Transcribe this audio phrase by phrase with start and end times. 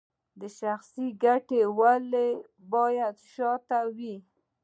[0.59, 2.27] شخصي ګټې ولې
[2.71, 4.15] باید شاته وي؟